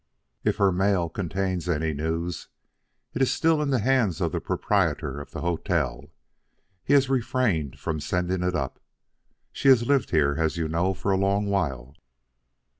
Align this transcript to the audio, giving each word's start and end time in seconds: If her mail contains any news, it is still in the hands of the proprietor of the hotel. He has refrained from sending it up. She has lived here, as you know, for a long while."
If 0.43 0.57
her 0.57 0.71
mail 0.71 1.09
contains 1.09 1.69
any 1.69 1.93
news, 1.93 2.47
it 3.13 3.21
is 3.21 3.31
still 3.31 3.61
in 3.61 3.69
the 3.69 3.77
hands 3.77 4.19
of 4.19 4.31
the 4.31 4.41
proprietor 4.41 5.21
of 5.21 5.29
the 5.29 5.41
hotel. 5.41 6.05
He 6.83 6.93
has 6.93 7.07
refrained 7.07 7.77
from 7.77 7.99
sending 7.99 8.41
it 8.41 8.55
up. 8.55 8.79
She 9.51 9.67
has 9.67 9.85
lived 9.85 10.09
here, 10.09 10.37
as 10.39 10.57
you 10.57 10.67
know, 10.67 10.95
for 10.95 11.11
a 11.11 11.17
long 11.17 11.45
while." 11.45 11.93